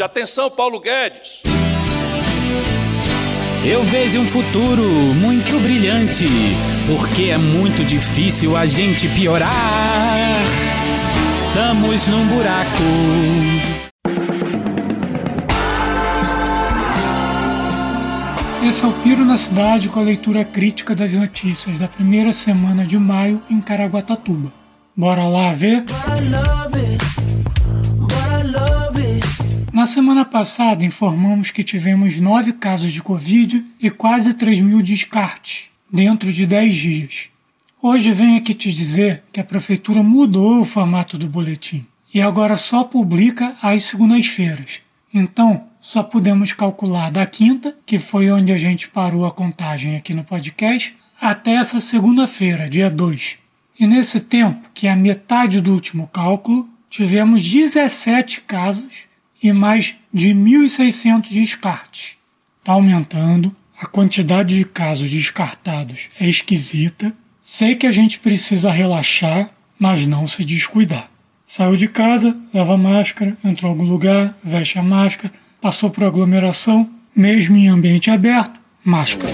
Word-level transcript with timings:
Atenção, 0.00 0.48
Paulo 0.48 0.78
Guedes. 0.78 1.42
Eu 3.64 3.82
vejo 3.82 4.20
um 4.20 4.26
futuro 4.28 4.84
muito 4.84 5.58
brilhante, 5.58 6.24
porque 6.86 7.30
é 7.30 7.36
muito 7.36 7.82
difícil 7.82 8.56
a 8.56 8.64
gente 8.64 9.08
piorar. 9.08 9.50
Estamos 11.48 12.06
num 12.06 12.24
buraco. 12.28 12.84
Esse 18.68 18.84
é 18.84 18.86
o 18.86 18.92
Piro 19.02 19.24
na 19.24 19.36
Cidade 19.36 19.88
com 19.88 19.98
a 19.98 20.04
leitura 20.04 20.44
crítica 20.44 20.94
das 20.94 21.12
notícias 21.12 21.80
da 21.80 21.88
primeira 21.88 22.30
semana 22.30 22.84
de 22.84 22.96
maio 22.96 23.42
em 23.50 23.60
Caraguatatuba. 23.60 24.52
Bora 24.96 25.26
lá 25.26 25.52
ver? 25.54 25.82
Na 29.78 29.86
semana 29.86 30.24
passada 30.24 30.84
informamos 30.84 31.52
que 31.52 31.62
tivemos 31.62 32.18
nove 32.18 32.52
casos 32.52 32.92
de 32.92 33.00
Covid 33.00 33.64
e 33.78 33.88
quase 33.88 34.34
3 34.34 34.58
mil 34.58 34.82
descartes 34.82 35.66
dentro 35.88 36.32
de 36.32 36.44
10 36.44 36.74
dias. 36.74 37.28
Hoje 37.80 38.10
venho 38.10 38.36
aqui 38.36 38.54
te 38.54 38.72
dizer 38.72 39.22
que 39.32 39.38
a 39.38 39.44
Prefeitura 39.44 40.02
mudou 40.02 40.58
o 40.58 40.64
formato 40.64 41.16
do 41.16 41.28
boletim 41.28 41.86
e 42.12 42.20
agora 42.20 42.56
só 42.56 42.82
publica 42.82 43.56
às 43.62 43.84
segundas-feiras. 43.84 44.80
Então, 45.14 45.68
só 45.80 46.02
podemos 46.02 46.52
calcular 46.52 47.12
da 47.12 47.24
quinta, 47.24 47.72
que 47.86 48.00
foi 48.00 48.32
onde 48.32 48.50
a 48.50 48.58
gente 48.58 48.88
parou 48.88 49.24
a 49.24 49.30
contagem 49.30 49.94
aqui 49.94 50.12
no 50.12 50.24
podcast, 50.24 50.92
até 51.20 51.52
essa 51.52 51.78
segunda-feira, 51.78 52.68
dia 52.68 52.90
2. 52.90 53.38
E 53.78 53.86
nesse 53.86 54.18
tempo, 54.18 54.70
que 54.74 54.88
é 54.88 54.90
a 54.90 54.96
metade 54.96 55.60
do 55.60 55.72
último 55.72 56.08
cálculo, 56.08 56.68
tivemos 56.90 57.48
17 57.48 58.40
casos 58.40 59.06
e 59.42 59.52
mais 59.52 59.94
de 60.12 60.28
1.600 60.28 61.30
descartes. 61.30 62.16
Está 62.60 62.72
aumentando, 62.72 63.54
a 63.80 63.86
quantidade 63.86 64.56
de 64.56 64.64
casos 64.64 65.10
descartados 65.10 66.08
é 66.18 66.28
esquisita. 66.28 67.12
Sei 67.40 67.76
que 67.76 67.86
a 67.86 67.92
gente 67.92 68.18
precisa 68.18 68.70
relaxar, 68.70 69.50
mas 69.78 70.06
não 70.06 70.26
se 70.26 70.44
descuidar. 70.44 71.08
Saiu 71.46 71.76
de 71.76 71.88
casa, 71.88 72.36
leva 72.52 72.76
máscara, 72.76 73.38
entrou 73.42 73.70
em 73.70 73.74
algum 73.74 73.88
lugar, 73.88 74.36
veste 74.44 74.78
a 74.78 74.82
máscara, 74.82 75.32
passou 75.60 75.88
por 75.88 76.04
aglomeração, 76.04 76.90
mesmo 77.14 77.56
em 77.56 77.68
ambiente 77.68 78.10
aberto, 78.10 78.60
máscara. 78.84 79.32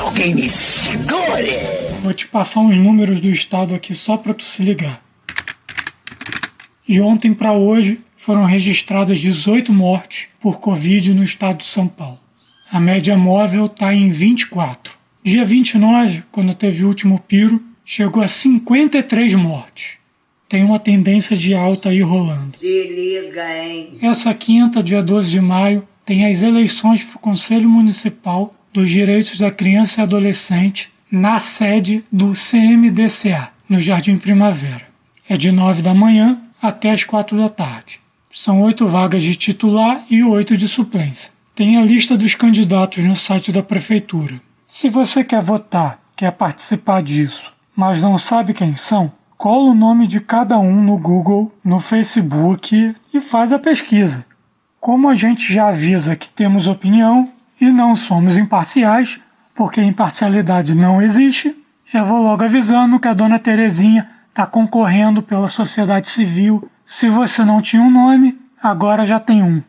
Alguém 0.00 0.34
me 0.34 0.48
segure! 0.48 1.58
Vou 2.02 2.14
te 2.14 2.26
passar 2.26 2.60
uns 2.60 2.76
números 2.78 3.20
do 3.20 3.28
estado 3.28 3.74
aqui 3.74 3.94
só 3.94 4.16
para 4.16 4.32
tu 4.32 4.44
se 4.44 4.62
ligar. 4.62 5.02
De 6.86 7.00
ontem 7.00 7.34
para 7.34 7.52
hoje 7.52 8.00
foram 8.24 8.44
registradas 8.44 9.20
18 9.20 9.72
mortes 9.72 10.28
por 10.40 10.58
Covid 10.58 11.12
no 11.12 11.22
estado 11.22 11.58
de 11.58 11.66
São 11.66 11.86
Paulo. 11.86 12.18
A 12.70 12.80
média 12.80 13.16
móvel 13.16 13.66
está 13.66 13.94
em 13.94 14.10
24. 14.10 14.96
Dia 15.22 15.44
29, 15.44 16.24
quando 16.32 16.54
teve 16.54 16.84
o 16.84 16.88
último 16.88 17.18
piro, 17.20 17.62
chegou 17.84 18.22
a 18.22 18.26
53 18.26 19.34
mortes 19.34 20.04
tem 20.54 20.62
uma 20.62 20.78
tendência 20.78 21.36
de 21.36 21.52
alta 21.52 21.88
aí 21.88 22.00
rolando. 22.00 22.50
Se 22.50 22.86
liga, 22.86 23.42
hein? 23.60 23.98
Essa 24.00 24.32
quinta, 24.32 24.82
dia 24.84 25.02
12 25.02 25.28
de 25.28 25.40
maio, 25.40 25.88
tem 26.04 26.26
as 26.26 26.44
eleições 26.44 27.02
para 27.02 27.16
o 27.16 27.18
Conselho 27.18 27.68
Municipal 27.68 28.54
dos 28.72 28.88
Direitos 28.88 29.36
da 29.36 29.50
Criança 29.50 30.00
e 30.00 30.04
Adolescente 30.04 30.92
na 31.10 31.40
sede 31.40 32.04
do 32.12 32.34
CMDCA, 32.34 33.50
no 33.68 33.80
Jardim 33.80 34.16
Primavera. 34.16 34.86
É 35.28 35.36
de 35.36 35.50
9 35.50 35.82
da 35.82 35.92
manhã 35.92 36.40
até 36.62 36.92
as 36.92 37.02
4 37.02 37.36
da 37.36 37.48
tarde. 37.48 38.03
São 38.36 38.62
oito 38.62 38.88
vagas 38.88 39.22
de 39.22 39.36
titular 39.36 40.04
e 40.10 40.24
oito 40.24 40.56
de 40.56 40.66
suplência. 40.66 41.30
Tem 41.54 41.76
a 41.78 41.82
lista 41.82 42.18
dos 42.18 42.34
candidatos 42.34 43.04
no 43.04 43.14
site 43.14 43.52
da 43.52 43.62
Prefeitura. 43.62 44.40
Se 44.66 44.88
você 44.88 45.22
quer 45.22 45.40
votar, 45.40 46.00
quer 46.16 46.32
participar 46.32 47.00
disso, 47.00 47.54
mas 47.76 48.02
não 48.02 48.18
sabe 48.18 48.52
quem 48.52 48.74
são, 48.74 49.12
cola 49.38 49.70
o 49.70 49.74
nome 49.74 50.08
de 50.08 50.18
cada 50.18 50.58
um 50.58 50.82
no 50.82 50.98
Google, 50.98 51.54
no 51.64 51.78
Facebook 51.78 52.92
e 53.12 53.20
faz 53.20 53.52
a 53.52 53.58
pesquisa. 53.58 54.26
Como 54.80 55.08
a 55.08 55.14
gente 55.14 55.52
já 55.52 55.68
avisa 55.68 56.16
que 56.16 56.28
temos 56.28 56.66
opinião 56.66 57.30
e 57.60 57.70
não 57.70 57.94
somos 57.94 58.36
imparciais, 58.36 59.20
porque 59.54 59.80
imparcialidade 59.80 60.74
não 60.74 61.00
existe, 61.00 61.56
já 61.86 62.02
vou 62.02 62.20
logo 62.20 62.42
avisando 62.42 62.98
que 62.98 63.06
a 63.06 63.14
dona 63.14 63.38
Terezinha 63.38 64.10
está 64.28 64.44
concorrendo 64.44 65.22
pela 65.22 65.46
sociedade 65.46 66.08
civil. 66.08 66.68
Se 66.86 67.08
você 67.08 67.44
não 67.44 67.62
tinha 67.62 67.82
um 67.82 67.90
nome, 67.90 68.38
agora 68.62 69.06
já 69.06 69.18
tem 69.18 69.42
um. 69.42 69.62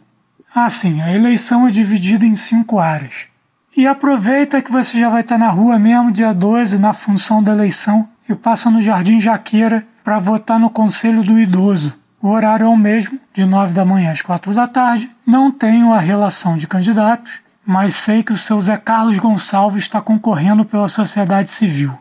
Assim, 0.53 1.01
a 1.01 1.13
eleição 1.13 1.65
é 1.67 1.71
dividida 1.71 2.25
em 2.25 2.35
cinco 2.35 2.77
áreas. 2.77 3.27
E 3.75 3.87
aproveita 3.87 4.61
que 4.61 4.71
você 4.71 4.99
já 4.99 5.09
vai 5.09 5.21
estar 5.21 5.37
na 5.37 5.49
rua 5.49 5.79
mesmo 5.79 6.11
dia 6.11 6.33
12 6.33 6.79
na 6.79 6.93
função 6.93 7.41
da 7.41 7.51
eleição 7.53 8.07
e 8.27 8.35
passa 8.35 8.69
no 8.69 8.81
Jardim 8.81 9.19
Jaqueira 9.19 9.85
para 10.03 10.19
votar 10.19 10.59
no 10.59 10.69
Conselho 10.69 11.23
do 11.23 11.39
Idoso. 11.39 11.93
O 12.21 12.29
horário 12.29 12.65
é 12.65 12.69
o 12.69 12.77
mesmo, 12.77 13.19
de 13.33 13.45
9 13.45 13.73
da 13.73 13.85
manhã 13.85 14.11
às 14.11 14.21
4 14.21 14.53
da 14.53 14.67
tarde. 14.67 15.09
Não 15.25 15.51
tenho 15.51 15.93
a 15.93 15.99
relação 15.99 16.57
de 16.57 16.67
candidatos, 16.67 17.41
mas 17.65 17.95
sei 17.95 18.23
que 18.23 18.33
o 18.33 18.37
seu 18.37 18.59
Zé 18.59 18.77
Carlos 18.77 19.19
Gonçalves 19.19 19.83
está 19.83 20.01
concorrendo 20.01 20.65
pela 20.65 20.87
sociedade 20.87 21.49
civil. 21.49 21.97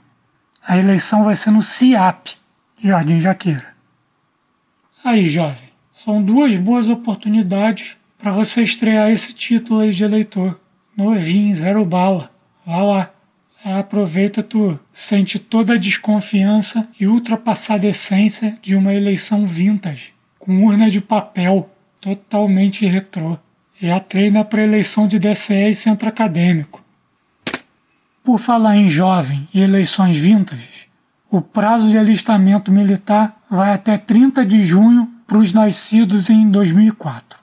A 0.66 0.76
eleição 0.76 1.24
vai 1.24 1.34
ser 1.34 1.50
no 1.50 1.62
CIAP, 1.62 2.36
Jardim 2.78 3.20
Jaqueira. 3.20 3.73
Aí, 5.04 5.28
jovem, 5.28 5.68
são 5.92 6.22
duas 6.22 6.56
boas 6.56 6.88
oportunidades 6.88 7.94
para 8.16 8.32
você 8.32 8.62
estrear 8.62 9.10
esse 9.10 9.34
título 9.34 9.80
aí 9.80 9.90
de 9.90 10.02
eleitor. 10.02 10.58
Novinho, 10.96 11.54
zero 11.54 11.84
bala. 11.84 12.30
Vá 12.64 12.82
lá. 12.82 13.10
Aproveita 13.62 14.42
tu 14.42 14.80
sente 14.90 15.38
toda 15.38 15.74
a 15.74 15.78
desconfiança 15.78 16.88
e 16.98 17.06
ultrapassada 17.06 17.86
essência 17.86 18.56
de 18.62 18.74
uma 18.74 18.94
eleição 18.94 19.46
vintage, 19.46 20.14
com 20.38 20.64
urna 20.64 20.88
de 20.88 21.02
papel, 21.02 21.68
totalmente 22.00 22.86
retrô. 22.86 23.36
Já 23.78 24.00
treina 24.00 24.42
para 24.42 24.64
eleição 24.64 25.06
de 25.06 25.18
DCE 25.18 25.68
e 25.68 25.74
centro 25.74 26.08
acadêmico. 26.08 26.82
Por 28.22 28.38
falar 28.38 28.78
em 28.78 28.88
jovem 28.88 29.46
e 29.52 29.60
eleições 29.60 30.16
vintage, 30.16 30.88
o 31.30 31.42
prazo 31.42 31.90
de 31.90 31.98
alistamento 31.98 32.72
militar 32.72 33.43
vai 33.54 33.72
até 33.72 33.96
30 33.96 34.44
de 34.44 34.64
junho 34.64 35.08
para 35.26 35.38
os 35.38 35.52
nascidos 35.52 36.28
em 36.28 36.50
2004. 36.50 37.38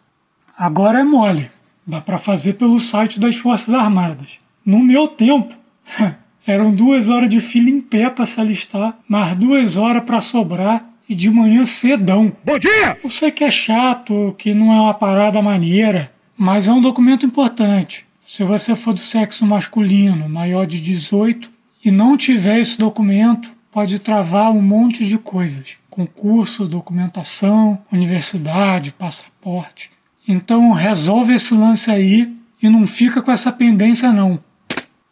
Agora 0.57 0.99
é 0.99 1.03
mole, 1.03 1.49
dá 1.85 2.01
para 2.01 2.17
fazer 2.17 2.53
pelo 2.53 2.79
site 2.79 3.19
das 3.19 3.35
Forças 3.35 3.73
Armadas. 3.73 4.37
No 4.65 4.79
meu 4.79 5.07
tempo, 5.07 5.55
Eram 6.45 6.73
duas 6.73 7.07
horas 7.07 7.29
de 7.29 7.39
fila 7.39 7.69
em 7.69 7.79
pé 7.79 8.09
para 8.09 8.25
se 8.25 8.39
alistar, 8.41 8.97
mais 9.07 9.37
duas 9.37 9.77
horas 9.77 10.03
para 10.03 10.19
sobrar 10.19 10.83
e 11.07 11.13
de 11.13 11.29
manhã 11.29 11.63
cedão. 11.63 12.35
Bom 12.43 12.57
dia! 12.57 12.97
Eu 13.03 13.09
sei 13.09 13.29
que 13.31 13.43
é 13.43 13.51
chato, 13.51 14.33
que 14.37 14.53
não 14.53 14.73
é 14.73 14.81
uma 14.81 14.93
parada 14.93 15.41
maneira, 15.41 16.11
mas 16.35 16.67
é 16.67 16.73
um 16.73 16.81
documento 16.81 17.25
importante. 17.25 18.05
Se 18.25 18.43
você 18.43 18.75
for 18.75 18.93
do 18.93 18.99
sexo 18.99 19.45
masculino, 19.45 20.27
maior 20.27 20.65
de 20.65 20.81
18, 20.81 21.49
e 21.85 21.91
não 21.91 22.17
tiver 22.17 22.59
esse 22.59 22.77
documento, 22.77 23.51
pode 23.71 23.99
travar 23.99 24.51
um 24.51 24.61
monte 24.61 25.05
de 25.05 25.17
coisas: 25.17 25.77
concurso, 25.89 26.67
documentação, 26.67 27.79
universidade, 27.91 28.91
passaporte. 28.91 29.89
Então 30.27 30.71
resolve 30.73 31.33
esse 31.33 31.53
lance 31.53 31.89
aí 31.89 32.35
e 32.61 32.69
não 32.69 32.85
fica 32.85 33.21
com 33.21 33.31
essa 33.31 33.51
pendência 33.51 34.11
não. 34.11 34.39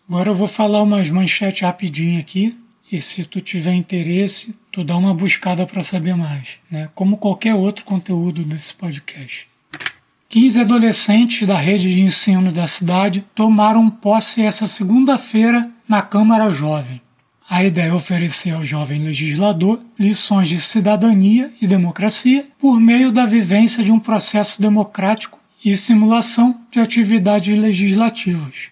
Agora 0.07 0.29
eu 0.29 0.35
vou 0.35 0.47
falar 0.47 0.83
umas 0.83 1.09
manchetes 1.09 1.61
rapidinho 1.61 2.19
aqui 2.19 2.57
e 2.91 2.99
se 2.99 3.23
tu 3.23 3.39
tiver 3.39 3.73
interesse, 3.73 4.55
tu 4.71 4.83
dá 4.83 4.97
uma 4.97 5.13
buscada 5.13 5.65
para 5.65 5.81
saber 5.81 6.15
mais, 6.15 6.57
né? 6.69 6.89
Como 6.95 7.17
qualquer 7.17 7.53
outro 7.53 7.85
conteúdo 7.85 8.43
desse 8.43 8.73
podcast. 8.73 9.47
15 10.27 10.61
adolescentes 10.61 11.47
da 11.47 11.57
rede 11.57 11.93
de 11.93 12.01
ensino 12.01 12.51
da 12.51 12.67
cidade 12.67 13.25
tomaram 13.33 13.89
posse 13.89 14.43
essa 14.43 14.67
segunda-feira 14.67 15.69
na 15.87 16.01
Câmara 16.01 16.51
Jovem. 16.51 17.01
A 17.51 17.63
ideia 17.63 17.87
é 17.87 17.93
oferecer 17.93 18.51
ao 18.51 18.63
jovem 18.63 19.03
legislador 19.03 19.81
lições 19.97 20.47
de 20.47 20.61
cidadania 20.61 21.51
e 21.59 21.65
democracia 21.65 22.47
por 22.59 22.79
meio 22.79 23.11
da 23.11 23.25
vivência 23.25 23.83
de 23.83 23.91
um 23.91 23.99
processo 23.99 24.61
democrático 24.61 25.39
e 25.65 25.75
simulação 25.75 26.61
de 26.69 26.79
atividades 26.79 27.57
legislativas. 27.57 28.69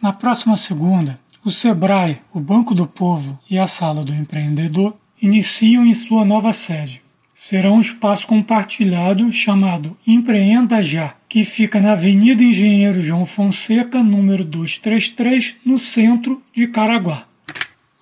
Na 0.00 0.12
próxima 0.12 0.56
segunda, 0.56 1.18
o 1.44 1.50
Sebrae, 1.50 2.18
o 2.32 2.38
Banco 2.38 2.72
do 2.72 2.86
Povo 2.86 3.36
e 3.50 3.58
a 3.58 3.66
Sala 3.66 4.04
do 4.04 4.14
Empreendedor 4.14 4.96
iniciam 5.20 5.84
em 5.84 5.92
sua 5.92 6.24
nova 6.24 6.52
sede. 6.52 7.02
Será 7.34 7.72
um 7.72 7.80
espaço 7.80 8.28
compartilhado 8.28 9.32
chamado 9.32 9.96
Empreenda 10.06 10.84
Já, 10.84 11.16
que 11.28 11.42
fica 11.44 11.80
na 11.80 11.92
Avenida 11.92 12.44
Engenheiro 12.44 13.02
João 13.02 13.26
Fonseca, 13.26 14.04
número 14.04 14.44
233, 14.44 15.56
no 15.64 15.80
centro 15.80 16.40
de 16.54 16.68
Caraguá. 16.68 17.24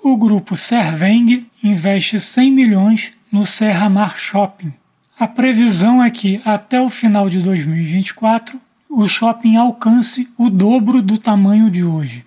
O 0.08 0.16
grupo 0.16 0.54
Serveng 0.54 1.50
investe 1.60 2.20
100 2.20 2.52
milhões 2.52 3.12
no 3.32 3.44
Serra 3.44 3.88
Mar 3.88 4.16
Shopping. 4.16 4.72
A 5.18 5.26
previsão 5.26 6.00
é 6.00 6.08
que 6.12 6.40
até 6.44 6.80
o 6.80 6.88
final 6.88 7.28
de 7.28 7.42
2024 7.42 8.56
o 8.88 9.08
shopping 9.08 9.56
alcance 9.56 10.28
o 10.38 10.48
dobro 10.48 11.02
do 11.02 11.18
tamanho 11.18 11.68
de 11.68 11.82
hoje. 11.82 12.24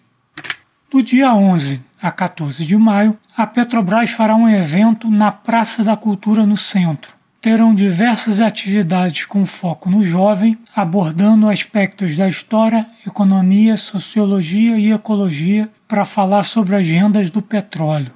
Do 0.91 1.01
dia 1.01 1.33
11 1.33 1.81
a 2.01 2.11
14 2.11 2.65
de 2.65 2.75
maio, 2.75 3.17
a 3.33 3.47
Petrobras 3.47 4.09
fará 4.09 4.35
um 4.35 4.49
evento 4.49 5.09
na 5.09 5.31
Praça 5.31 5.81
da 5.81 5.95
Cultura 5.95 6.45
no 6.45 6.57
centro. 6.57 7.13
Terão 7.41 7.73
diversas 7.73 8.41
atividades 8.41 9.25
com 9.25 9.45
foco 9.45 9.89
no 9.89 10.05
jovem, 10.05 10.57
abordando 10.75 11.49
aspectos 11.49 12.17
da 12.17 12.27
história, 12.27 12.85
economia, 13.07 13.77
sociologia 13.77 14.77
e 14.77 14.91
ecologia 14.91 15.69
para 15.87 16.03
falar 16.03 16.43
sobre 16.43 16.75
as 16.75 16.85
rendas 16.85 17.31
do 17.31 17.41
petróleo. 17.41 18.11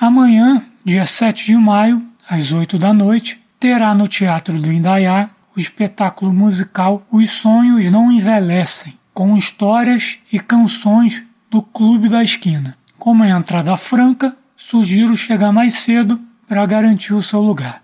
Amanhã, 0.00 0.64
dia 0.84 1.06
7 1.06 1.46
de 1.46 1.56
maio, 1.56 2.02
às 2.28 2.50
8 2.50 2.76
da 2.76 2.92
noite, 2.92 3.40
terá 3.60 3.94
no 3.94 4.08
Teatro 4.08 4.60
do 4.60 4.72
Indaiá 4.72 5.30
o 5.56 5.60
espetáculo 5.60 6.32
musical 6.32 7.06
Os 7.12 7.30
Sonhos 7.30 7.88
Não 7.92 8.10
Envelhecem, 8.10 8.98
com 9.12 9.36
histórias 9.36 10.18
e 10.32 10.40
canções 10.40 11.22
do 11.48 11.62
Clube 11.62 12.08
da 12.08 12.24
Esquina. 12.24 12.76
Como 12.98 13.22
é 13.22 13.30
entrada 13.30 13.76
franca, 13.76 14.36
sugiro 14.56 15.16
chegar 15.16 15.52
mais 15.52 15.74
cedo 15.74 16.20
para 16.48 16.66
garantir 16.66 17.14
o 17.14 17.22
seu 17.22 17.40
lugar. 17.40 17.83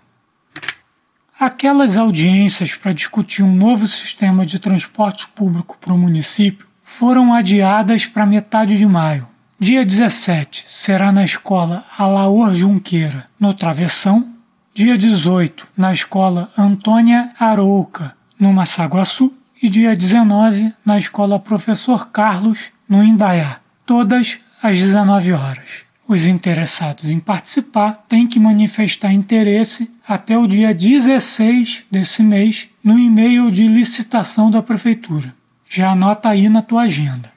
Aquelas 1.41 1.97
audiências 1.97 2.75
para 2.75 2.93
discutir 2.93 3.41
um 3.41 3.55
novo 3.55 3.87
sistema 3.87 4.45
de 4.45 4.59
transporte 4.59 5.27
público 5.29 5.75
para 5.81 5.91
o 5.91 5.97
município 5.97 6.67
foram 6.83 7.33
adiadas 7.33 8.05
para 8.05 8.27
metade 8.27 8.77
de 8.77 8.85
maio. 8.85 9.27
Dia 9.59 9.83
17 9.83 10.65
será 10.67 11.11
na 11.11 11.23
escola 11.23 11.83
Alaor 11.97 12.53
Junqueira, 12.53 13.25
no 13.39 13.55
Travessão. 13.55 14.35
Dia 14.71 14.95
18 14.95 15.67
na 15.75 15.91
escola 15.91 16.51
Antônia 16.55 17.31
Arouca, 17.39 18.15
no 18.39 18.53
Massaguaçu. 18.53 19.33
E 19.63 19.67
dia 19.67 19.95
19 19.95 20.71
na 20.85 20.99
escola 20.99 21.39
Professor 21.39 22.11
Carlos, 22.11 22.65
no 22.87 23.03
Indaiá. 23.03 23.57
Todas 23.83 24.37
às 24.61 24.77
19 24.77 25.33
horas. 25.33 25.90
Os 26.11 26.25
interessados 26.25 27.09
em 27.09 27.21
participar 27.21 28.03
têm 28.09 28.27
que 28.27 28.37
manifestar 28.37 29.13
interesse 29.13 29.89
até 30.05 30.37
o 30.37 30.45
dia 30.45 30.73
16 30.73 31.85
desse 31.89 32.21
mês 32.21 32.67
no 32.83 32.99
e-mail 32.99 33.49
de 33.49 33.65
licitação 33.65 34.51
da 34.51 34.61
prefeitura. 34.61 35.33
Já 35.69 35.91
anota 35.91 36.27
aí 36.27 36.49
na 36.49 36.61
tua 36.61 36.81
agenda. 36.81 37.31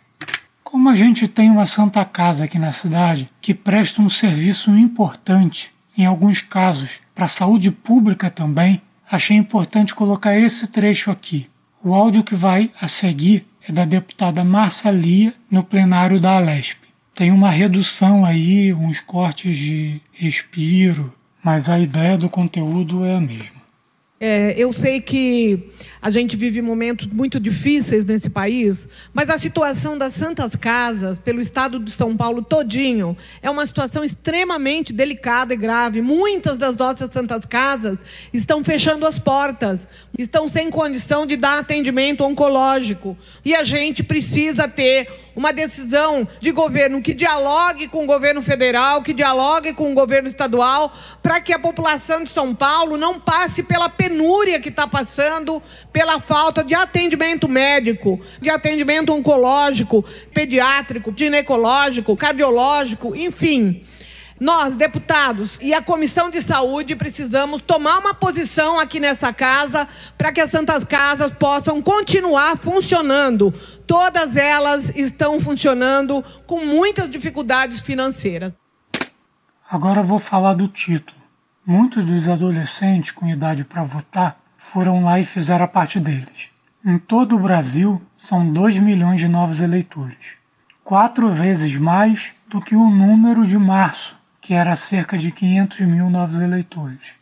Como 0.64 0.90
a 0.90 0.94
gente 0.96 1.28
tem 1.28 1.52
uma 1.52 1.64
Santa 1.64 2.04
Casa 2.04 2.46
aqui 2.46 2.58
na 2.58 2.72
cidade 2.72 3.30
que 3.40 3.54
presta 3.54 4.02
um 4.02 4.10
serviço 4.10 4.72
importante, 4.72 5.72
em 5.96 6.04
alguns 6.04 6.40
casos 6.40 6.90
para 7.14 7.26
a 7.26 7.28
saúde 7.28 7.70
pública 7.70 8.28
também, 8.28 8.82
achei 9.08 9.36
importante 9.36 9.94
colocar 9.94 10.36
esse 10.36 10.66
trecho 10.66 11.12
aqui. 11.12 11.48
O 11.80 11.94
áudio 11.94 12.24
que 12.24 12.34
vai 12.34 12.72
a 12.80 12.88
seguir 12.88 13.46
é 13.68 13.72
da 13.72 13.84
deputada 13.84 14.42
Marcia 14.42 14.90
Lia 14.90 15.32
no 15.48 15.62
plenário 15.62 16.18
da 16.18 16.38
Alesp 16.38 16.83
tem 17.14 17.30
uma 17.30 17.50
redução 17.50 18.24
aí, 18.24 18.74
uns 18.74 19.00
cortes 19.00 19.56
de 19.56 20.00
respiro, 20.12 21.12
mas 21.42 21.68
a 21.68 21.78
ideia 21.78 22.18
do 22.18 22.28
conteúdo 22.28 23.04
é 23.04 23.14
a 23.14 23.20
mesma. 23.20 23.64
É, 24.20 24.54
eu 24.56 24.72
sei 24.72 25.00
que 25.00 25.70
a 26.00 26.08
gente 26.08 26.34
vive 26.34 26.62
momentos 26.62 27.06
muito 27.08 27.38
difíceis 27.38 28.04
nesse 28.04 28.30
país, 28.30 28.88
mas 29.12 29.28
a 29.28 29.38
situação 29.38 29.98
das 29.98 30.14
santas 30.14 30.56
casas, 30.56 31.18
pelo 31.18 31.40
estado 31.40 31.78
de 31.78 31.90
São 31.90 32.16
Paulo 32.16 32.40
todinho, 32.40 33.16
é 33.42 33.50
uma 33.50 33.66
situação 33.66 34.02
extremamente 34.02 34.92
delicada 34.92 35.52
e 35.52 35.56
grave. 35.56 36.00
Muitas 36.00 36.56
das 36.56 36.76
nossas 36.76 37.10
santas 37.12 37.44
casas 37.44 37.98
estão 38.32 38.64
fechando 38.64 39.04
as 39.04 39.18
portas, 39.18 39.86
estão 40.16 40.48
sem 40.48 40.70
condição 40.70 41.26
de 41.26 41.36
dar 41.36 41.58
atendimento 41.58 42.24
oncológico. 42.24 43.18
E 43.44 43.54
a 43.54 43.62
gente 43.62 44.02
precisa 44.02 44.66
ter 44.66 45.23
uma 45.36 45.52
decisão 45.52 46.26
de 46.40 46.50
governo 46.52 47.02
que 47.02 47.14
dialogue 47.14 47.88
com 47.88 48.04
o 48.04 48.06
governo 48.06 48.42
federal, 48.42 49.02
que 49.02 49.12
dialogue 49.12 49.72
com 49.72 49.90
o 49.90 49.94
governo 49.94 50.28
estadual, 50.28 50.92
para 51.22 51.40
que 51.40 51.52
a 51.52 51.58
população 51.58 52.22
de 52.22 52.30
São 52.30 52.54
Paulo 52.54 52.96
não 52.96 53.18
passe 53.18 53.62
pela 53.62 53.88
penúria 53.88 54.60
que 54.60 54.68
está 54.68 54.86
passando, 54.86 55.62
pela 55.92 56.20
falta 56.20 56.62
de 56.62 56.74
atendimento 56.74 57.48
médico, 57.48 58.20
de 58.40 58.50
atendimento 58.50 59.12
oncológico, 59.12 60.04
pediátrico, 60.32 61.12
ginecológico, 61.16 62.16
cardiológico, 62.16 63.14
enfim. 63.16 63.84
Nós, 64.44 64.76
deputados 64.76 65.52
e 65.58 65.72
a 65.72 65.80
Comissão 65.80 66.28
de 66.28 66.42
Saúde, 66.42 66.94
precisamos 66.94 67.62
tomar 67.62 67.98
uma 67.98 68.12
posição 68.12 68.78
aqui 68.78 69.00
nesta 69.00 69.32
casa 69.32 69.88
para 70.18 70.30
que 70.32 70.40
as 70.42 70.50
Santas 70.50 70.84
Casas 70.84 71.32
possam 71.32 71.80
continuar 71.80 72.58
funcionando. 72.58 73.54
Todas 73.86 74.36
elas 74.36 74.94
estão 74.94 75.40
funcionando 75.40 76.22
com 76.46 76.62
muitas 76.62 77.10
dificuldades 77.10 77.80
financeiras. 77.80 78.52
Agora 79.70 80.02
vou 80.02 80.18
falar 80.18 80.52
do 80.52 80.68
título. 80.68 81.18
Muitos 81.64 82.04
dos 82.04 82.28
adolescentes 82.28 83.12
com 83.12 83.26
idade 83.26 83.64
para 83.64 83.82
votar 83.82 84.38
foram 84.58 85.02
lá 85.02 85.18
e 85.18 85.24
fizeram 85.24 85.64
a 85.64 85.68
parte 85.68 85.98
deles. 85.98 86.50
Em 86.84 86.98
todo 86.98 87.34
o 87.34 87.40
Brasil, 87.40 88.02
são 88.14 88.52
2 88.52 88.76
milhões 88.76 89.18
de 89.20 89.26
novos 89.26 89.62
eleitores, 89.62 90.36
quatro 90.84 91.30
vezes 91.30 91.74
mais 91.78 92.34
do 92.46 92.60
que 92.60 92.76
o 92.76 92.90
número 92.90 93.46
de 93.46 93.56
março, 93.56 94.22
que 94.44 94.52
era 94.52 94.76
cerca 94.76 95.16
de 95.16 95.30
500 95.30 95.80
mil 95.86 96.10
novos 96.10 96.38
eleitores. 96.38 97.14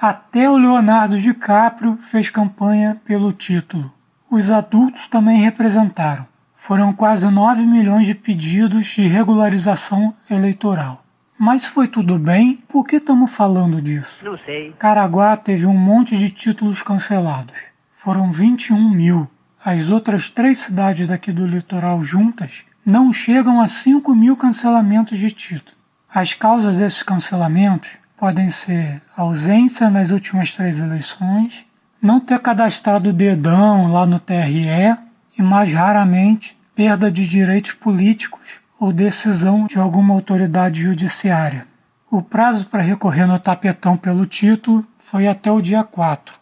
Até 0.00 0.50
o 0.50 0.56
Leonardo 0.56 1.20
DiCaprio 1.20 1.96
fez 1.98 2.28
campanha 2.28 3.00
pelo 3.04 3.32
título. 3.32 3.92
Os 4.28 4.50
adultos 4.50 5.06
também 5.06 5.40
representaram. 5.40 6.26
Foram 6.56 6.92
quase 6.92 7.30
9 7.30 7.64
milhões 7.64 8.08
de 8.08 8.14
pedidos 8.16 8.88
de 8.88 9.06
regularização 9.06 10.12
eleitoral. 10.28 11.04
Mas 11.38 11.64
foi 11.64 11.86
tudo 11.86 12.18
bem? 12.18 12.56
Por 12.68 12.84
que 12.84 12.96
estamos 12.96 13.32
falando 13.32 13.80
disso? 13.80 14.24
Não 14.24 14.36
sei. 14.38 14.72
Caraguá 14.72 15.36
teve 15.36 15.66
um 15.66 15.78
monte 15.78 16.16
de 16.16 16.28
títulos 16.28 16.82
cancelados. 16.82 17.56
Foram 17.92 18.32
21 18.32 18.90
mil. 18.90 19.30
As 19.64 19.90
outras 19.90 20.28
três 20.28 20.58
cidades 20.58 21.06
daqui 21.06 21.30
do 21.30 21.46
litoral 21.46 22.02
juntas 22.02 22.64
não 22.84 23.12
chegam 23.12 23.60
a 23.60 23.68
5 23.68 24.12
mil 24.12 24.36
cancelamentos 24.36 25.16
de 25.16 25.30
título. 25.30 25.83
As 26.14 26.32
causas 26.32 26.78
desses 26.78 27.02
cancelamentos 27.02 27.90
podem 28.16 28.48
ser 28.48 29.02
ausência 29.16 29.90
nas 29.90 30.10
últimas 30.10 30.54
três 30.54 30.78
eleições, 30.78 31.66
não 32.00 32.20
ter 32.20 32.38
cadastrado 32.38 33.10
o 33.10 33.12
dedão 33.12 33.88
lá 33.88 34.06
no 34.06 34.20
TRE 34.20 34.96
e, 35.36 35.42
mais 35.42 35.74
raramente, 35.74 36.56
perda 36.72 37.10
de 37.10 37.26
direitos 37.26 37.72
políticos 37.72 38.60
ou 38.78 38.92
decisão 38.92 39.66
de 39.66 39.76
alguma 39.76 40.14
autoridade 40.14 40.82
judiciária. 40.82 41.66
O 42.08 42.22
prazo 42.22 42.66
para 42.66 42.80
recorrer 42.80 43.26
no 43.26 43.36
tapetão 43.36 43.96
pelo 43.96 44.24
título 44.24 44.86
foi 45.00 45.26
até 45.26 45.50
o 45.50 45.60
dia 45.60 45.82
4, 45.82 46.32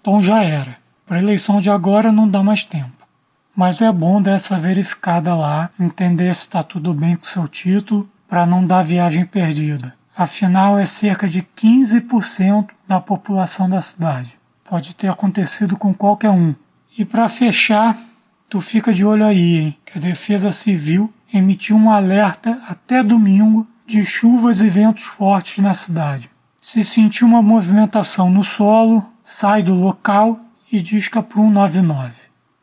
então 0.00 0.20
já 0.20 0.42
era. 0.42 0.76
Para 1.06 1.18
a 1.18 1.22
eleição 1.22 1.60
de 1.60 1.70
agora 1.70 2.10
não 2.10 2.28
dá 2.28 2.42
mais 2.42 2.64
tempo. 2.64 3.06
Mas 3.54 3.80
é 3.80 3.92
bom 3.92 4.20
dar 4.20 4.32
essa 4.32 4.58
verificada 4.58 5.32
lá, 5.32 5.70
entender 5.78 6.34
se 6.34 6.40
está 6.40 6.60
tudo 6.64 6.92
bem 6.92 7.14
com 7.14 7.22
seu 7.22 7.46
título, 7.46 8.10
para 8.32 8.46
não 8.46 8.66
dar 8.66 8.80
viagem 8.80 9.26
perdida. 9.26 9.94
Afinal, 10.16 10.78
é 10.78 10.86
cerca 10.86 11.28
de 11.28 11.42
15% 11.42 12.70
da 12.88 12.98
população 12.98 13.68
da 13.68 13.78
cidade. 13.82 14.40
Pode 14.64 14.94
ter 14.94 15.08
acontecido 15.08 15.76
com 15.76 15.92
qualquer 15.92 16.30
um. 16.30 16.54
E 16.96 17.04
para 17.04 17.28
fechar, 17.28 18.02
tu 18.48 18.58
fica 18.58 18.90
de 18.90 19.04
olho 19.04 19.26
aí, 19.26 19.56
hein? 19.58 19.78
Que 19.84 19.98
a 19.98 20.00
Defesa 20.00 20.50
Civil 20.50 21.12
emitiu 21.30 21.76
um 21.76 21.90
alerta 21.90 22.58
até 22.66 23.02
domingo 23.02 23.66
de 23.86 24.02
chuvas 24.02 24.62
e 24.62 24.68
ventos 24.70 25.02
fortes 25.02 25.62
na 25.62 25.74
cidade. 25.74 26.30
Se 26.58 26.82
sentir 26.82 27.26
uma 27.26 27.42
movimentação 27.42 28.30
no 28.30 28.42
solo, 28.42 29.04
sai 29.22 29.62
do 29.62 29.74
local 29.74 30.40
e 30.72 30.80
disca 30.80 31.22
para 31.22 31.36
199. 31.36 32.14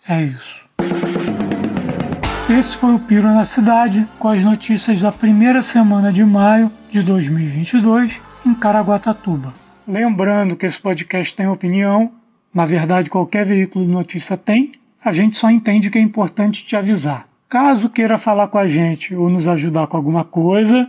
É 0.07 0.19
isso. 0.23 0.67
Esse 2.49 2.75
foi 2.75 2.95
o 2.95 2.99
Piro 2.99 3.27
na 3.27 3.43
Cidade, 3.43 4.07
com 4.17 4.27
as 4.27 4.43
notícias 4.43 5.01
da 5.01 5.11
primeira 5.11 5.61
semana 5.61 6.11
de 6.11 6.25
maio 6.25 6.71
de 6.89 7.03
2022 7.03 8.19
em 8.43 8.55
Caraguatatuba. 8.55 9.53
Lembrando 9.87 10.55
que 10.55 10.65
esse 10.65 10.79
podcast 10.79 11.35
tem 11.35 11.47
opinião, 11.47 12.11
na 12.51 12.65
verdade 12.65 13.07
qualquer 13.07 13.45
veículo 13.45 13.85
de 13.85 13.91
notícia 13.91 14.35
tem, 14.35 14.71
a 15.05 15.11
gente 15.13 15.37
só 15.37 15.51
entende 15.51 15.91
que 15.91 15.99
é 15.99 16.01
importante 16.01 16.65
te 16.65 16.75
avisar. 16.75 17.27
Caso 17.47 17.87
queira 17.87 18.17
falar 18.17 18.47
com 18.47 18.57
a 18.57 18.67
gente 18.67 19.15
ou 19.15 19.29
nos 19.29 19.47
ajudar 19.47 19.85
com 19.85 19.95
alguma 19.95 20.23
coisa, 20.23 20.87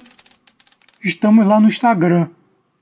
estamos 1.04 1.46
lá 1.46 1.60
no 1.60 1.68
Instagram, 1.68 2.28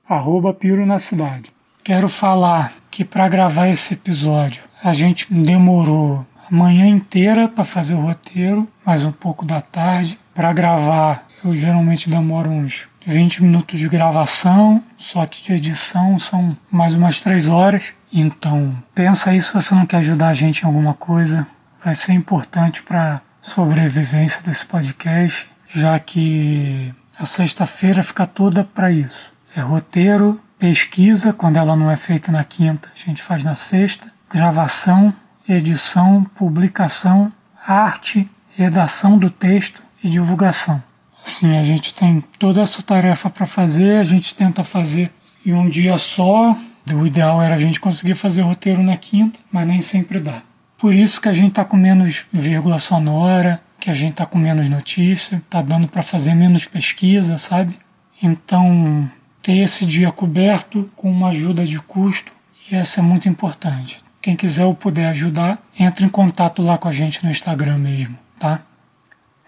arroba 0.07 0.53
Piro 0.53 0.85
na 0.85 0.99
Cidade. 0.99 1.51
Quero 1.83 2.07
falar 2.07 2.75
que 2.89 3.03
para 3.03 3.27
gravar 3.27 3.67
esse 3.67 3.93
episódio 3.93 4.63
a 4.81 4.93
gente 4.93 5.27
demorou 5.33 6.25
a 6.51 6.55
manhã 6.55 6.87
inteira 6.87 7.47
para 7.47 7.63
fazer 7.63 7.93
o 7.93 8.01
roteiro, 8.01 8.67
mais 8.83 9.05
um 9.05 9.11
pouco 9.11 9.45
da 9.45 9.61
tarde. 9.61 10.19
Para 10.33 10.51
gravar, 10.51 11.27
eu 11.43 11.55
geralmente 11.55 12.09
demoro 12.09 12.49
uns 12.49 12.87
20 13.05 13.43
minutos 13.43 13.79
de 13.79 13.87
gravação, 13.87 14.83
só 14.97 15.25
que 15.27 15.43
de 15.43 15.53
edição 15.53 16.17
são 16.17 16.57
mais 16.71 16.95
umas 16.95 17.19
3 17.19 17.47
horas. 17.47 17.93
Então, 18.11 18.75
pensa 18.95 19.29
aí 19.29 19.39
se 19.39 19.53
você 19.53 19.75
não 19.75 19.85
quer 19.85 19.97
ajudar 19.97 20.29
a 20.29 20.33
gente 20.33 20.61
em 20.61 20.65
alguma 20.65 20.95
coisa. 20.95 21.47
Vai 21.83 21.93
ser 21.93 22.13
importante 22.13 22.81
para 22.81 23.21
sobrevivência 23.41 24.41
desse 24.41 24.65
podcast, 24.65 25.47
já 25.67 25.97
que 25.99 26.93
a 27.17 27.25
sexta-feira 27.25 28.01
fica 28.01 28.25
toda 28.25 28.63
para 28.63 28.91
isso. 28.91 29.31
É 29.55 29.61
roteiro, 29.61 30.41
pesquisa, 30.57 31.31
quando 31.31 31.57
ela 31.57 31.75
não 31.75 31.91
é 31.91 31.95
feita 31.95 32.31
na 32.31 32.43
quinta, 32.43 32.89
a 32.93 32.97
gente 32.97 33.21
faz 33.21 33.43
na 33.43 33.53
sexta, 33.53 34.11
gravação, 34.29 35.13
edição, 35.53 36.23
publicação, 36.35 37.31
arte, 37.65 38.29
redação 38.55 39.17
do 39.17 39.29
texto 39.29 39.81
e 40.03 40.09
divulgação. 40.09 40.81
Assim, 41.25 41.57
a 41.57 41.63
gente 41.63 41.93
tem 41.93 42.21
toda 42.37 42.61
essa 42.61 42.81
tarefa 42.81 43.29
para 43.29 43.45
fazer, 43.45 43.97
a 43.97 44.03
gente 44.03 44.33
tenta 44.35 44.63
fazer 44.63 45.11
em 45.45 45.53
um 45.53 45.67
dia 45.67 45.97
só, 45.97 46.55
o 46.93 47.05
ideal 47.05 47.41
era 47.41 47.55
a 47.55 47.59
gente 47.59 47.79
conseguir 47.79 48.15
fazer 48.15 48.41
roteiro 48.41 48.81
na 48.81 48.97
quinta, 48.97 49.39
mas 49.51 49.67
nem 49.67 49.81
sempre 49.81 50.19
dá. 50.19 50.41
Por 50.77 50.93
isso 50.93 51.21
que 51.21 51.27
a 51.27 51.33
gente 51.33 51.49
está 51.49 51.65
com 51.65 51.75
menos 51.75 52.25
vírgula 52.31 52.79
sonora, 52.79 53.61
que 53.79 53.89
a 53.89 53.93
gente 53.93 54.11
está 54.11 54.25
com 54.25 54.37
menos 54.37 54.69
notícia, 54.69 55.41
tá 55.49 55.61
dando 55.61 55.87
para 55.87 56.01
fazer 56.01 56.33
menos 56.33 56.65
pesquisa, 56.65 57.37
sabe? 57.37 57.77
Então, 58.21 59.09
ter 59.41 59.57
esse 59.57 59.85
dia 59.85 60.11
coberto 60.11 60.89
com 60.95 61.11
uma 61.11 61.29
ajuda 61.29 61.65
de 61.65 61.79
custo, 61.79 62.31
e 62.69 62.75
essa 62.75 62.99
é 62.99 63.03
muito 63.03 63.27
importante. 63.27 64.03
Quem 64.21 64.35
quiser 64.35 64.65
ou 64.65 64.75
puder 64.75 65.07
ajudar, 65.09 65.59
entre 65.77 66.05
em 66.05 66.09
contato 66.09 66.61
lá 66.61 66.77
com 66.77 66.89
a 66.89 66.91
gente 66.91 67.23
no 67.23 67.31
Instagram 67.31 67.77
mesmo, 67.77 68.17
tá? 68.37 68.59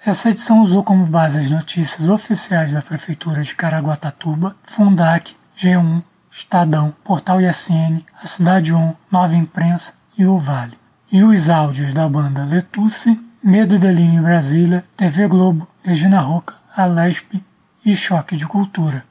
Essa 0.04 0.30
edição 0.30 0.62
usou 0.62 0.82
como 0.82 1.06
base 1.06 1.40
as 1.40 1.50
notícias 1.50 2.08
oficiais 2.08 2.74
da 2.74 2.82
Prefeitura 2.82 3.42
de 3.42 3.54
Caraguatatuba, 3.54 4.56
Fundac, 4.63 5.36
G1, 5.58 6.01
Estadão, 6.32 6.96
Portal 7.04 7.42
ISN, 7.42 8.01
A 8.24 8.25
Cidade 8.25 8.74
1, 8.74 8.96
Nova 9.12 9.36
Imprensa 9.36 9.94
e 10.18 10.25
O 10.25 10.40
Vale. 10.40 10.80
E 11.12 11.22
os 11.22 11.50
áudios 11.50 11.94
da 11.94 12.08
banda 12.08 12.46
Letusse, 12.46 13.20
Medo 13.44 13.75
e 13.75 13.80
Delírio 13.80 14.20
em 14.20 14.22
Brasília, 14.22 14.86
TV 14.96 15.28
Globo, 15.28 15.68
Regina 15.84 16.22
Roca, 16.22 16.56
Alesp 16.75 17.44
e 17.86 17.96
Choque 17.96 18.38
de 18.38 18.48
Cultura. 18.48 19.04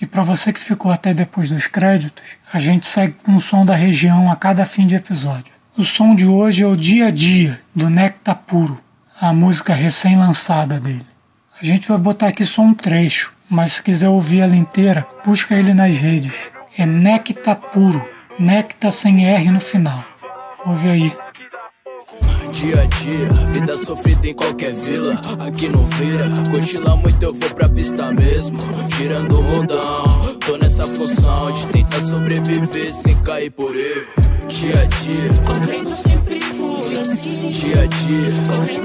E 0.00 0.06
para 0.06 0.22
você 0.22 0.52
que 0.52 0.60
ficou 0.60 0.90
até 0.90 1.14
depois 1.14 1.50
dos 1.50 1.66
créditos, 1.66 2.24
a 2.52 2.58
gente 2.58 2.86
segue 2.86 3.14
com 3.24 3.36
o 3.36 3.40
som 3.40 3.64
da 3.64 3.74
região 3.74 4.30
a 4.30 4.36
cada 4.36 4.64
fim 4.64 4.86
de 4.86 4.96
episódio. 4.96 5.52
O 5.76 5.84
som 5.84 6.14
de 6.14 6.26
hoje 6.26 6.62
é 6.62 6.66
o 6.66 6.76
Dia 6.76 7.06
a 7.06 7.10
Dia, 7.10 7.60
do 7.74 7.88
Necta 7.88 8.34
Puro, 8.34 8.78
a 9.20 9.32
música 9.32 9.74
recém-lançada 9.74 10.78
dele. 10.78 11.06
A 11.60 11.64
gente 11.64 11.88
vai 11.88 11.98
botar 11.98 12.28
aqui 12.28 12.44
só 12.44 12.62
um 12.62 12.74
trecho, 12.74 13.32
mas 13.48 13.72
se 13.72 13.82
quiser 13.82 14.08
ouvir 14.08 14.40
ela 14.40 14.56
inteira, 14.56 15.06
busca 15.24 15.54
ele 15.54 15.72
nas 15.72 15.96
redes. 15.96 16.34
É 16.76 16.84
Necta 16.84 17.54
Puro, 17.54 18.06
Necta 18.38 18.90
sem 18.90 19.26
R 19.26 19.50
no 19.50 19.60
final. 19.60 20.04
Ouve 20.66 20.88
aí. 20.90 21.16
Dia 22.54 22.80
a 22.80 22.84
dia, 22.84 23.28
vida 23.52 23.76
sofrida 23.76 24.28
em 24.28 24.34
qualquer 24.34 24.72
vila. 24.74 25.20
Aqui 25.40 25.68
não 25.68 25.84
vira, 25.86 26.24
cochila 26.52 26.96
muito, 26.96 27.20
eu 27.20 27.34
vou 27.34 27.50
pra 27.50 27.68
pista 27.68 28.12
mesmo. 28.12 28.56
Girando 28.96 29.40
o 29.40 29.42
mundão, 29.42 30.38
tô 30.38 30.56
nessa 30.56 30.86
função 30.86 31.50
de 31.50 31.66
tentar 31.66 32.00
sobreviver 32.00 32.92
sem 32.92 33.20
cair 33.22 33.50
por 33.50 33.74
erro. 33.74 34.06
Dia 34.46 34.82
a 34.82 34.84
dia, 34.84 35.30
correndo 35.44 35.94
sempre 35.96 36.40
fui 36.40 36.96
assim. 36.96 37.50
Dia 37.50 37.82
a 37.82 37.86
dia, 37.86 38.32
correndo 38.46 38.83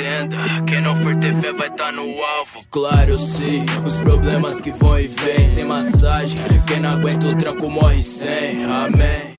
entenda. 0.00 0.36
Quem 0.66 0.80
não 0.80 0.96
for 0.96 1.14
ter 1.16 1.34
fé 1.34 1.52
vai 1.52 1.70
tá 1.70 1.92
no 1.92 2.22
alvo. 2.22 2.64
Claro, 2.70 3.10
eu 3.10 3.18
sei 3.18 3.62
os 3.84 3.96
problemas 3.98 4.60
que 4.60 4.70
vão 4.70 4.98
e 4.98 5.06
vêm. 5.06 5.44
Sem 5.44 5.64
massagem, 5.64 6.38
quem 6.66 6.80
não 6.80 6.90
aguenta 6.90 7.26
o 7.26 7.36
tranco 7.36 7.68
morre 7.68 8.02
sem. 8.02 8.64
Amém. 8.64 9.20